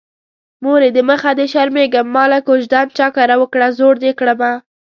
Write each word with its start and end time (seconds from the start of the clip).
مورې 0.63 0.89
د 0.93 0.97
مخه 1.09 1.31
دې 1.39 1.45
شرمېږم 1.53 2.07
ماله 2.15 2.39
کوژدن 2.47 2.85
چا 2.97 3.07
کره 3.15 3.35
وکړه 3.41 3.67
زوړ 3.77 3.93
دې 4.03 4.11
کړمه 4.19 4.51